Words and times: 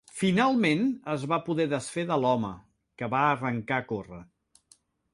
Finalment, 0.19 0.81
es 1.15 1.25
va 1.33 1.39
poder 1.51 1.69
desfer 1.75 2.07
de 2.13 2.19
l’home, 2.23 2.51
que 3.03 3.13
va 3.15 3.23
arrencar 3.29 3.81
a 3.83 3.89
córrer. 3.95 4.27